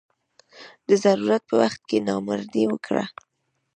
[0.87, 3.05] د ضرورت په وخت کې نامردي وکړه.